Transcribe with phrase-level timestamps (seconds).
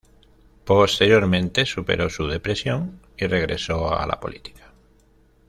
[0.65, 4.73] Posteriormente, superó su depresión y regresó a la política.